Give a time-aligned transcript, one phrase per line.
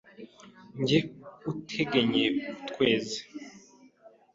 [0.87, 0.97] Jye
[1.49, 2.25] utugenye
[2.59, 3.19] utweze